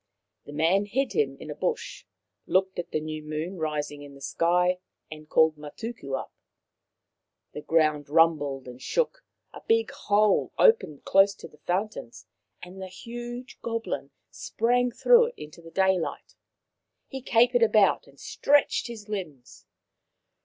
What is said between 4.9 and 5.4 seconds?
and